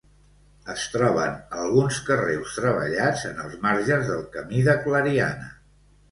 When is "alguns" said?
1.63-1.99